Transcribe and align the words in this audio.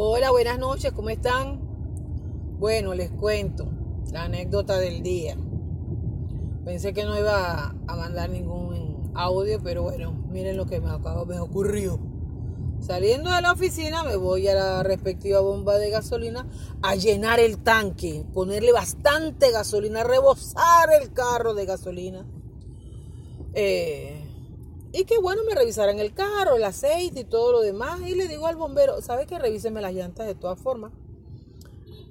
Hola, 0.00 0.30
buenas 0.30 0.60
noches, 0.60 0.92
¿cómo 0.92 1.10
están? 1.10 1.58
Bueno, 2.60 2.94
les 2.94 3.10
cuento 3.10 3.68
la 4.12 4.26
anécdota 4.26 4.78
del 4.78 5.02
día. 5.02 5.36
Pensé 6.64 6.92
que 6.92 7.02
no 7.02 7.18
iba 7.18 7.74
a 7.84 7.96
mandar 7.96 8.30
ningún 8.30 9.10
audio, 9.16 9.60
pero 9.60 9.82
bueno, 9.82 10.12
miren 10.30 10.56
lo 10.56 10.66
que 10.66 10.80
me 10.80 10.88
acabo 10.88 11.26
ocurrió. 11.42 11.98
Saliendo 12.78 13.32
de 13.32 13.42
la 13.42 13.50
oficina 13.50 14.04
me 14.04 14.14
voy 14.14 14.46
a 14.46 14.54
la 14.54 14.82
respectiva 14.84 15.40
bomba 15.40 15.78
de 15.78 15.90
gasolina 15.90 16.46
a 16.80 16.94
llenar 16.94 17.40
el 17.40 17.58
tanque, 17.58 18.24
ponerle 18.32 18.70
bastante 18.70 19.50
gasolina, 19.50 20.04
rebosar 20.04 20.90
el 21.02 21.12
carro 21.12 21.54
de 21.54 21.66
gasolina. 21.66 22.24
Eh, 23.52 24.27
y 24.92 25.04
que 25.04 25.18
bueno, 25.18 25.42
me 25.44 25.54
revisaran 25.54 25.98
el 25.98 26.14
carro, 26.14 26.56
el 26.56 26.64
aceite 26.64 27.20
y 27.20 27.24
todo 27.24 27.52
lo 27.52 27.60
demás. 27.60 28.00
Y 28.06 28.14
le 28.14 28.26
digo 28.28 28.46
al 28.46 28.56
bombero, 28.56 29.00
¿sabe 29.02 29.26
que 29.26 29.38
revíseme 29.38 29.80
las 29.80 29.92
llantas 29.92 30.26
de 30.26 30.34
todas 30.34 30.58
formas? 30.58 30.92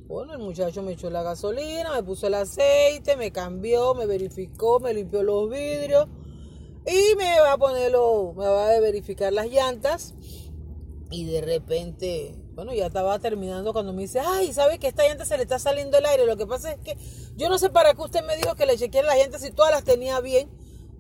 Bueno, 0.08 0.34
el 0.34 0.40
muchacho 0.40 0.84
me 0.84 0.94
echó 0.94 1.10
la 1.10 1.22
gasolina, 1.22 1.92
me 1.94 2.04
puso 2.04 2.28
el 2.28 2.36
aceite, 2.36 3.18
me 3.18 3.32
cambió, 3.32 3.94
me 3.94 4.06
verificó, 4.06 4.80
me 4.80 4.94
limpió 4.94 5.22
los 5.22 5.50
vidrios 5.50 6.08
y 6.86 7.16
me 7.18 7.42
va 7.42 7.54
a 7.54 7.58
ponerlo, 7.58 8.34
me 8.38 8.46
va 8.46 8.70
a 8.70 8.80
verificar 8.80 9.34
las 9.34 9.48
llantas. 9.48 10.14
Y 11.09 11.26
de 11.26 11.42
repente, 11.42 12.36
bueno, 12.54 12.73
ya 12.73 12.86
estaba 12.86 13.18
terminando 13.20 13.73
cuando 13.73 13.92
me 13.92 14.04
dice, 14.04 14.20
ay, 14.20 14.54
¿sabe 14.54 14.78
que 14.78 14.88
esta 14.88 15.06
llanta 15.06 15.26
se 15.26 15.36
le 15.36 15.44
está 15.44 15.58
saliendo 15.58 15.98
el 15.98 16.06
aire? 16.06 16.26
Lo 16.26 16.38
que 16.38 16.46
pasa 16.46 16.72
es 16.72 16.80
que 16.80 16.98
yo 17.36 17.50
no 17.50 17.58
sé 17.58 17.70
para 17.70 17.94
qué 17.94 18.02
usted 18.02 18.26
me 18.26 18.38
dijo 18.38 18.56
que 18.56 18.66
le 18.66 18.78
chequeé 18.78 19.04
las 19.04 19.18
llantas 19.18 19.42
si 19.42 19.52
todas 19.52 19.72
las 19.72 19.84
tenía 19.84 20.22
bien 20.22 20.50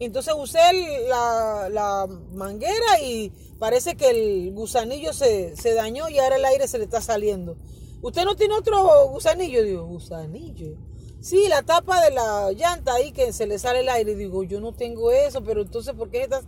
entonces 0.05 0.33
usé 0.37 0.59
la, 1.07 2.07
manguera 2.33 3.01
y 3.01 3.31
parece 3.57 3.95
que 3.95 4.09
el 4.09 4.53
gusanillo 4.53 5.11
se, 5.11 5.53
dañó 5.73 6.07
y 6.09 6.19
ahora 6.19 6.35
el 6.35 6.45
aire 6.45 6.67
se 6.67 6.77
le 6.77 6.83
está 6.83 7.01
saliendo. 7.01 7.57
¿Usted 8.01 8.25
no 8.25 8.35
tiene 8.35 8.53
otro 8.53 9.07
gusanillo? 9.09 9.63
Digo, 9.63 9.85
gusanillo. 9.85 10.77
Sí, 11.19 11.47
la 11.49 11.63
tapa 11.63 11.99
de 12.03 12.11
la 12.11 12.51
llanta 12.51 12.93
ahí 12.93 13.11
que 13.11 13.33
se 13.33 13.47
le 13.47 13.57
sale 13.57 13.79
el 13.79 13.89
aire. 13.89 14.15
Digo, 14.15 14.43
yo 14.43 14.61
no 14.61 14.73
tengo 14.73 15.11
eso, 15.11 15.43
pero 15.43 15.63
entonces, 15.63 15.93
¿por 15.95 16.09
qué 16.11 16.23
estás...? 16.23 16.45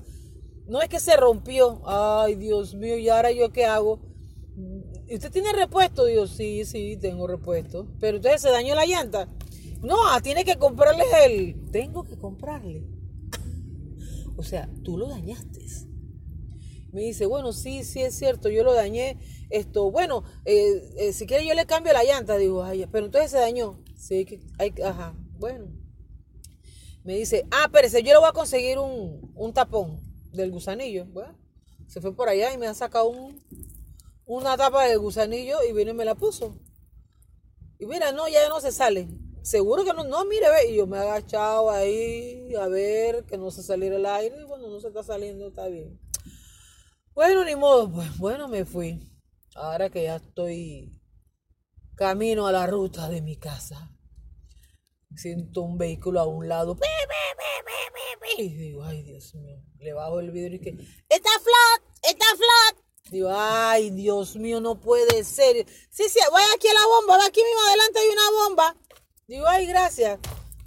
No 0.67 0.79
es 0.83 0.89
que 0.89 0.99
se 0.99 1.17
rompió. 1.17 1.81
Ay, 1.85 2.35
Dios 2.35 2.75
mío, 2.75 2.97
¿y 2.97 3.09
ahora 3.09 3.31
yo 3.31 3.51
qué 3.51 3.65
hago? 3.65 3.99
¿Usted 5.11 5.31
tiene 5.31 5.51
repuesto? 5.53 6.05
Digo, 6.05 6.27
sí, 6.27 6.65
sí, 6.65 6.97
tengo 6.97 7.25
repuesto. 7.25 7.87
Pero 7.99 8.17
entonces 8.17 8.41
se 8.43 8.51
dañó 8.51 8.75
la 8.75 8.85
llanta. 8.85 9.27
No, 9.81 9.97
tiene 10.21 10.45
que 10.45 10.57
comprarle 10.57 11.05
el... 11.25 11.71
Tengo 11.71 12.03
que 12.03 12.15
comprarle 12.15 12.98
o 14.39 14.43
sea, 14.43 14.69
tú 14.85 14.97
lo 14.97 15.09
dañaste. 15.09 15.59
Me 16.93 17.01
dice, 17.01 17.25
bueno, 17.25 17.51
sí, 17.51 17.83
sí 17.83 18.01
es 18.01 18.17
cierto, 18.17 18.47
yo 18.47 18.63
lo 18.63 18.73
dañé. 18.73 19.17
Esto, 19.49 19.91
bueno, 19.91 20.23
eh, 20.45 20.93
eh, 20.97 21.11
si 21.11 21.27
quiere 21.27 21.45
yo 21.45 21.53
le 21.55 21.65
cambio 21.65 21.91
la 21.91 22.05
llanta. 22.05 22.37
Digo, 22.37 22.63
ay, 22.63 22.85
pero 22.89 23.07
entonces 23.07 23.31
se 23.31 23.37
dañó. 23.37 23.83
Sí, 23.97 24.23
que 24.23 24.39
hay, 24.57 24.73
ajá, 24.81 25.13
bueno. 25.37 25.67
Me 27.03 27.15
dice, 27.17 27.45
ah, 27.51 27.65
espérese, 27.65 28.01
yo 28.01 28.13
le 28.13 28.19
voy 28.19 28.29
a 28.29 28.31
conseguir 28.31 28.79
un, 28.79 29.33
un 29.35 29.53
tapón 29.53 29.99
del 30.31 30.51
gusanillo. 30.51 31.05
Bueno, 31.07 31.37
se 31.87 31.99
fue 31.99 32.15
por 32.15 32.29
allá 32.29 32.53
y 32.53 32.57
me 32.57 32.67
ha 32.67 32.73
sacado 32.73 33.09
un, 33.09 33.43
una 34.25 34.55
tapa 34.55 34.85
del 34.85 34.99
gusanillo 34.99 35.57
y 35.69 35.73
vino 35.73 35.91
y 35.91 35.95
me 35.95 36.05
la 36.05 36.15
puso. 36.15 36.57
Y 37.77 37.85
mira, 37.87 38.13
no, 38.13 38.29
ya 38.29 38.47
no 38.47 38.61
se 38.61 38.71
sale 38.71 39.09
seguro 39.49 39.83
que 39.83 39.93
no, 39.93 40.03
no, 40.03 40.25
mire, 40.25 40.47
ve, 40.49 40.71
y 40.71 40.75
yo 40.75 40.85
me 40.85 40.97
he 40.97 41.01
agachado 41.01 41.71
ahí 41.71 42.53
a 42.55 42.67
ver 42.67 43.25
que 43.25 43.37
no 43.37 43.49
se 43.49 43.63
saliera 43.63 43.95
el 43.95 44.05
aire, 44.05 44.35
y 44.41 44.45
bueno, 44.45 44.69
no 44.69 44.79
se 44.79 44.89
está 44.89 45.03
saliendo, 45.03 45.47
está 45.47 45.67
bien. 45.67 45.99
Bueno, 47.15 47.43
ni 47.43 47.55
modo, 47.55 47.91
pues 47.91 48.15
bueno, 48.17 48.47
me 48.47 48.63
fui. 48.63 48.99
Ahora 49.55 49.89
que 49.89 50.03
ya 50.03 50.17
estoy 50.17 50.95
camino 51.95 52.45
a 52.45 52.51
la 52.51 52.67
ruta 52.67 53.09
de 53.09 53.21
mi 53.21 53.37
casa, 53.37 53.91
siento 55.15 55.63
un 55.63 55.77
vehículo 55.77 56.19
a 56.19 56.27
un 56.27 56.47
lado, 56.47 56.77
y 58.37 58.49
digo, 58.55 58.83
ay 58.83 59.01
Dios 59.01 59.33
mío, 59.35 59.57
le 59.79 59.93
bajo 59.93 60.19
el 60.19 60.31
vidrio 60.31 60.57
y 60.57 60.61
que, 60.61 60.69
está 61.09 61.29
flat, 61.31 61.95
está 62.03 62.25
flat. 62.25 62.85
Digo, 63.09 63.29
ay, 63.31 63.89
Dios 63.89 64.35
mío, 64.35 64.61
no 64.61 64.79
puede 64.79 65.23
ser. 65.23 65.65
Sí, 65.89 66.03
sí, 66.07 66.19
voy 66.29 66.43
aquí 66.55 66.67
a 66.67 66.73
la 66.75 66.85
bomba, 66.85 67.25
aquí 67.25 67.41
mismo 67.43 67.59
adelante 67.67 67.99
hay 67.99 68.09
una 68.09 68.31
bomba. 68.45 68.77
Digo, 69.29 69.45
ay, 69.47 69.67
gracias. 69.67 70.17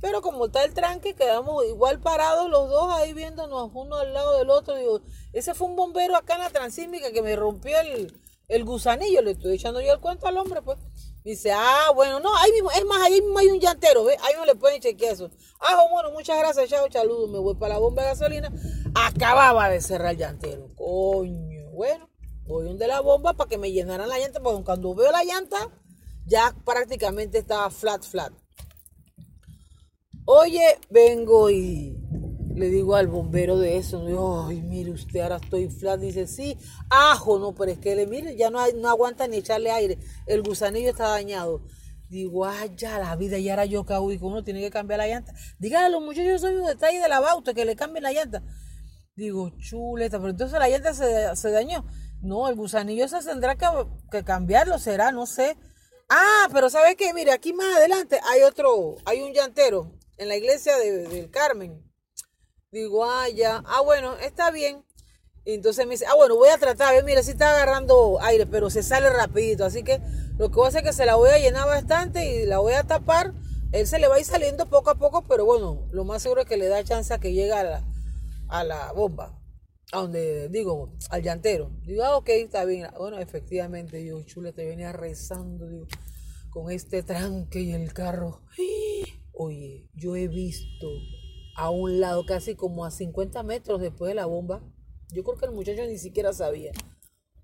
Pero 0.00 0.22
como 0.22 0.46
está 0.46 0.62
el 0.62 0.72
tranque, 0.72 1.14
quedamos 1.14 1.64
igual 1.66 1.98
parados 1.98 2.48
los 2.48 2.70
dos 2.70 2.92
ahí 2.92 3.12
viéndonos 3.12 3.72
uno 3.74 3.96
al 3.96 4.14
lado 4.14 4.38
del 4.38 4.50
otro. 4.50 4.76
Digo, 4.76 5.00
ese 5.32 5.52
fue 5.52 5.66
un 5.66 5.74
bombero 5.74 6.14
acá 6.14 6.34
en 6.34 6.42
la 6.42 6.50
transísmica 6.50 7.10
que 7.10 7.22
me 7.22 7.34
rompió 7.34 7.76
el, 7.80 8.64
gusanillo. 8.64 9.20
Le 9.20 9.32
estoy 9.32 9.56
echando 9.56 9.80
yo 9.80 9.92
el 9.92 9.98
cuento 9.98 10.28
al 10.28 10.36
hombre, 10.36 10.62
pues. 10.62 10.78
Dice, 11.24 11.50
ah, 11.50 11.90
bueno, 11.92 12.20
no, 12.20 12.36
ahí 12.36 12.52
mismo, 12.52 12.70
es 12.70 12.84
más, 12.84 13.02
ahí 13.02 13.20
mismo 13.20 13.36
hay 13.36 13.48
un 13.48 13.58
llantero, 13.58 14.04
¿ves? 14.04 14.16
Ahí 14.22 14.34
no 14.36 14.44
le 14.44 14.54
pueden 14.54 14.80
chequear 14.80 15.14
eso. 15.14 15.28
Ah, 15.58 15.84
bueno, 15.90 16.12
muchas 16.12 16.38
gracias, 16.38 16.70
chao, 16.70 16.86
saludos. 16.88 17.30
Me 17.30 17.40
voy 17.40 17.56
para 17.56 17.74
la 17.74 17.80
bomba 17.80 18.02
de 18.02 18.10
gasolina. 18.10 18.52
Acababa 18.94 19.70
de 19.70 19.80
cerrar 19.80 20.12
el 20.12 20.18
llantero. 20.18 20.70
Coño, 20.76 21.68
bueno, 21.72 22.08
voy 22.46 22.64
donde 22.64 22.86
la 22.86 23.00
bomba 23.00 23.32
para 23.32 23.50
que 23.50 23.58
me 23.58 23.72
llenaran 23.72 24.08
la 24.08 24.20
llanta, 24.20 24.38
porque 24.38 24.62
cuando 24.62 24.94
veo 24.94 25.10
la 25.10 25.24
llanta, 25.24 25.68
ya 26.26 26.54
prácticamente 26.64 27.38
estaba 27.38 27.68
flat, 27.68 28.04
flat. 28.04 28.32
Oye, 30.24 30.78
vengo 30.88 31.50
y 31.50 31.96
le 32.54 32.68
digo 32.68 32.94
al 32.94 33.08
bombero 33.08 33.58
de 33.58 33.76
eso, 33.76 34.46
ay, 34.46 34.62
mire 34.62 34.92
usted, 34.92 35.20
ahora 35.20 35.40
estoy 35.42 35.68
flat. 35.68 35.98
Dice, 35.98 36.28
sí, 36.28 36.56
ajo, 36.90 37.40
no, 37.40 37.54
pero 37.54 37.72
es 37.72 37.78
que 37.78 37.96
le 37.96 38.06
mire, 38.06 38.36
ya 38.36 38.48
no, 38.48 38.60
no 38.76 38.88
aguanta 38.88 39.26
ni 39.26 39.38
echarle 39.38 39.72
aire. 39.72 39.98
El 40.26 40.42
gusanillo 40.42 40.90
está 40.90 41.08
dañado. 41.08 41.62
Digo, 42.08 42.46
ay, 42.46 42.70
ya 42.76 43.00
la 43.00 43.16
vida, 43.16 43.38
y 43.38 43.48
ahora 43.48 43.64
yo 43.64 43.84
cago, 43.84 44.12
y 44.12 44.18
uno 44.20 44.44
tiene 44.44 44.60
que 44.60 44.70
cambiar 44.70 44.98
la 44.98 45.08
llanta. 45.08 45.34
Dígale 45.58 45.86
a 45.86 45.88
los 45.88 46.02
muchachos, 46.02 46.42
soy 46.42 46.54
un 46.54 46.66
detalle 46.66 47.00
de 47.00 47.08
la 47.08 47.18
bauta, 47.20 47.52
que 47.52 47.64
le 47.64 47.74
cambien 47.74 48.04
la 48.04 48.12
llanta. 48.12 48.44
Digo, 49.16 49.50
chuleta, 49.58 50.18
pero 50.18 50.30
entonces 50.30 50.56
la 50.58 50.68
llanta 50.68 50.94
se, 50.94 51.50
dañó. 51.50 51.84
No, 52.20 52.48
el 52.48 52.54
gusanillo 52.54 53.08
se 53.08 53.18
tendrá 53.20 53.56
que, 53.56 53.66
que 54.10 54.22
cambiarlo, 54.22 54.78
será, 54.78 55.10
no 55.10 55.26
sé. 55.26 55.56
Ah, 56.08 56.48
pero 56.52 56.70
¿sabe 56.70 56.94
qué? 56.94 57.12
Mire, 57.12 57.32
aquí 57.32 57.52
más 57.52 57.76
adelante 57.76 58.20
hay 58.30 58.42
otro, 58.42 58.96
hay 59.04 59.22
un 59.22 59.32
llantero 59.32 60.01
en 60.16 60.28
la 60.28 60.36
iglesia 60.36 60.76
de, 60.78 61.08
del 61.08 61.30
Carmen. 61.30 61.82
Digo, 62.70 63.04
ah, 63.04 63.28
ya, 63.28 63.62
ah, 63.66 63.82
bueno, 63.82 64.16
está 64.16 64.50
bien. 64.50 64.84
Entonces 65.44 65.86
me 65.86 65.92
dice, 65.92 66.06
ah, 66.06 66.14
bueno, 66.14 66.36
voy 66.36 66.48
a 66.48 66.58
tratar, 66.58 66.88
a 66.88 66.92
ver, 66.92 67.04
mira, 67.04 67.22
si 67.22 67.32
está 67.32 67.50
agarrando 67.50 68.18
aire, 68.22 68.46
pero 68.46 68.70
se 68.70 68.82
sale 68.82 69.10
rapidito. 69.10 69.64
Así 69.64 69.82
que 69.82 70.00
lo 70.38 70.50
que 70.50 70.56
voy 70.56 70.66
a 70.66 70.68
hacer 70.68 70.82
es 70.82 70.90
que 70.90 70.92
se 70.92 71.06
la 71.06 71.16
voy 71.16 71.30
a 71.30 71.38
llenar 71.38 71.66
bastante 71.66 72.24
y 72.24 72.46
la 72.46 72.58
voy 72.58 72.74
a 72.74 72.84
tapar. 72.84 73.34
Él 73.72 73.86
se 73.86 73.98
le 73.98 74.06
va 74.06 74.16
a 74.16 74.20
ir 74.20 74.24
saliendo 74.24 74.68
poco 74.68 74.90
a 74.90 74.94
poco, 74.94 75.26
pero 75.26 75.44
bueno, 75.44 75.88
lo 75.92 76.04
más 76.04 76.22
seguro 76.22 76.42
es 76.42 76.46
que 76.46 76.56
le 76.56 76.68
da 76.68 76.84
chance 76.84 77.12
a 77.12 77.18
que 77.18 77.32
llegue 77.32 77.52
a 77.52 77.64
la, 77.64 77.84
a 78.48 78.64
la 78.64 78.92
bomba. 78.92 79.38
A 79.92 79.98
donde, 79.98 80.48
digo, 80.48 80.94
al 81.10 81.22
llantero. 81.22 81.70
Digo, 81.84 82.04
ah, 82.04 82.16
ok, 82.16 82.28
está 82.30 82.64
bien. 82.64 82.88
Bueno, 82.96 83.18
efectivamente, 83.18 84.04
yo, 84.04 84.22
chula, 84.22 84.52
te 84.52 84.64
venía 84.64 84.92
rezando, 84.92 85.68
digo, 85.68 85.86
con 86.50 86.70
este 86.70 87.02
tranque 87.02 87.60
y 87.60 87.72
el 87.72 87.92
carro. 87.92 88.40
Oye, 89.44 89.88
yo 89.92 90.14
he 90.14 90.28
visto 90.28 90.86
a 91.56 91.68
un 91.70 91.98
lado, 91.98 92.24
casi 92.24 92.54
como 92.54 92.84
a 92.84 92.92
50 92.92 93.42
metros 93.42 93.80
después 93.80 94.08
de 94.08 94.14
la 94.14 94.26
bomba, 94.26 94.62
yo 95.10 95.24
creo 95.24 95.36
que 95.36 95.46
el 95.46 95.52
muchacho 95.52 95.84
ni 95.84 95.98
siquiera 95.98 96.32
sabía. 96.32 96.70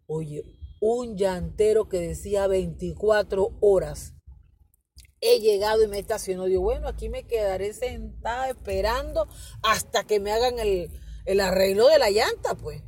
Oye, 0.07 0.45
un 0.81 1.17
llantero 1.17 1.89
que 1.89 1.99
decía 1.99 2.47
24 2.47 3.59
horas. 3.61 4.15
He 5.21 5.41
llegado 5.41 5.83
y 5.83 5.89
me 5.89 5.99
estacionó. 5.99 6.45
Digo, 6.45 6.63
bueno, 6.63 6.87
aquí 6.87 7.09
me 7.09 7.27
quedaré 7.27 7.73
sentada 7.73 8.49
esperando 8.49 9.27
hasta 9.65 10.05
que 10.05 10.21
me 10.21 10.31
hagan 10.31 10.61
el, 10.61 10.93
el 11.25 11.41
arreglo 11.41 11.89
de 11.89 11.99
la 11.99 12.11
llanta, 12.11 12.55
pues. 12.55 12.81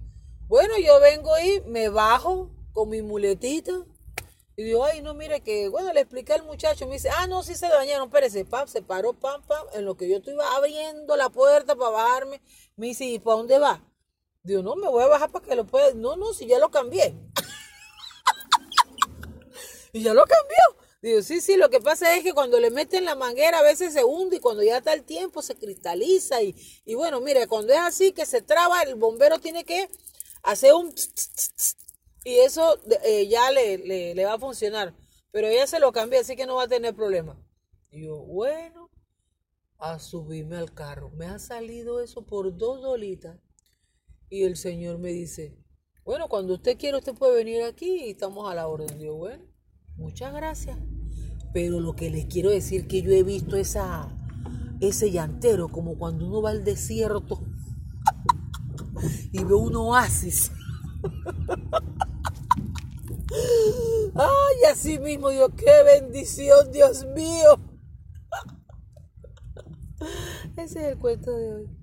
Bueno, 0.47 0.75
yo 0.78 1.00
vengo 1.00 1.32
y 1.37 1.69
me 1.69 1.88
bajo 1.88 2.54
con 2.70 2.91
mi 2.91 3.03
muletita 3.03 3.72
y 4.61 4.62
digo, 4.62 4.85
ay, 4.85 5.01
no, 5.01 5.15
mire 5.15 5.41
que, 5.41 5.71
bueno, 5.71 5.91
le 5.95 6.03
expliqué 6.03 6.35
al 6.35 6.43
muchacho, 6.43 6.87
me 6.87 6.93
dice, 6.93 7.09
ah, 7.09 7.27
no, 7.27 7.43
sí 7.43 7.55
se 7.55 7.67
dañaron, 7.67 8.09
espérese, 8.09 8.45
pam, 8.45 8.69
se 8.69 8.83
paró, 8.83 9.15
pam, 9.15 9.41
pam, 9.47 9.67
en 9.73 9.87
lo 9.87 9.97
que 9.97 10.07
yo 10.07 10.19
estoy 10.19 10.35
abriendo 10.55 11.17
la 11.17 11.31
puerta 11.31 11.75
para 11.77 11.89
bajarme, 11.89 12.43
me 12.77 12.89
dice, 12.89 13.07
¿y 13.07 13.19
para 13.19 13.39
dónde 13.39 13.59
va? 13.59 13.83
Digo, 14.43 14.62
no, 14.62 14.77
me 14.77 14.91
voy 14.91 15.03
a 15.03 15.07
bajar 15.07 15.31
para 15.31 15.47
que 15.47 15.57
lo 15.57 15.65
pueda, 15.65 15.95
no, 15.95 16.17
no, 16.17 16.35
si 16.35 16.47
ya 16.47 16.59
lo 16.59 16.71
cambié. 16.71 17.15
y 19.95 20.03
ya 20.03 20.12
lo 20.12 20.27
cambió. 20.27 20.59
Digo, 21.01 21.23
sí, 21.23 21.41
sí, 21.41 21.57
lo 21.57 21.71
que 21.71 21.81
pasa 21.81 22.15
es 22.15 22.23
que 22.23 22.35
cuando 22.35 22.61
le 22.61 22.71
meten 22.71 23.07
la 23.07 23.15
manguera 23.15 23.61
a 23.61 23.62
veces 23.62 23.95
se 23.95 24.05
hunde 24.05 24.37
y 24.37 24.41
cuando 24.41 24.62
ya 24.62 24.77
está 24.77 24.93
el 24.93 25.05
tiempo 25.05 25.41
se 25.41 25.57
cristaliza 25.57 26.43
y, 26.43 26.55
y 26.85 26.95
bueno, 26.97 27.23
mire, 27.23 27.47
cuando 27.47 27.73
es 27.73 27.79
así 27.79 28.12
que 28.12 28.27
se 28.27 28.43
traba, 28.43 28.83
el 28.83 28.97
bombero 28.97 29.39
tiene 29.39 29.65
que 29.65 29.89
hacer 30.43 30.75
un 30.75 30.95
y 32.25 32.38
eso 32.38 32.78
eh, 33.05 33.28
ya 33.28 33.50
le, 33.50 33.78
le, 34.14 34.25
va 34.25 34.34
a 34.34 34.38
funcionar. 34.38 34.94
Pero 35.32 35.46
ella 35.46 35.67
se 35.67 35.81
lo 35.81 35.93
cambia, 35.93 36.20
así 36.20 36.37
que 36.37 36.46
no 36.46 36.56
va 36.56 36.64
a 36.64 36.69
tener 36.69 36.94
problema. 36.94 37.40
Y 37.90 38.05
yo, 38.05 38.19
bueno, 38.19 38.90
a 39.78 39.99
subirme 39.99 40.56
al 40.56 40.75
carro. 40.75 41.11
Me 41.11 41.26
ha 41.26 41.38
salido 41.38 42.00
eso 42.00 42.26
por 42.26 42.56
dos 42.56 42.82
dolitas. 42.82 43.38
Y 44.28 44.44
el 44.44 44.56
señor 44.56 44.99
me 44.99 45.11
dice, 45.11 45.56
Bueno, 46.05 46.28
cuando 46.28 46.55
usted 46.55 46.78
quiera, 46.78 46.99
usted 46.99 47.14
puede 47.14 47.37
venir 47.37 47.62
aquí 47.62 48.05
y 48.05 48.11
estamos 48.11 48.50
a 48.50 48.55
la 48.55 48.69
orden. 48.69 48.99
Digo, 48.99 49.16
bueno, 49.16 49.44
muchas 49.96 50.32
gracias. 50.34 50.78
Pero 51.52 51.81
lo 51.81 51.94
que 51.94 52.11
les 52.11 52.26
quiero 52.26 52.50
decir 52.50 52.87
que 52.87 53.02
yo 53.02 53.11
he 53.11 53.23
visto 53.23 53.56
esa, 53.56 54.16
ese 54.81 55.11
llantero 55.11 55.69
como 55.69 55.99
cuando 55.99 56.26
uno 56.26 56.43
va 56.43 56.50
al 56.50 56.64
desierto 56.64 57.40
y 59.32 59.43
ve 59.44 59.55
un 59.55 59.76
oasis. 59.76 60.52
Ay, 64.61 64.73
así 64.73 64.99
mismo, 64.99 65.31
Dios, 65.31 65.51
qué 65.57 65.83
bendición, 65.85 66.71
Dios 66.71 67.07
mío. 67.15 67.59
Ese 70.57 70.81
es 70.81 70.87
el 70.93 70.99
cuento 70.99 71.37
de 71.37 71.55
hoy. 71.55 71.80